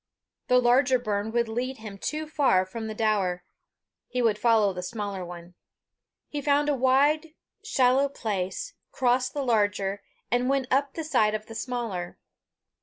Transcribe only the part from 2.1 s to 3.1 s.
far from the